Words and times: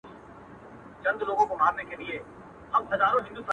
o 0.03 0.03
حقيقت 1.03 1.15
د 1.19 1.21
وخت 1.29 1.49
قرباني 1.51 1.83
کيږي 1.89 2.17
تل, 3.37 3.49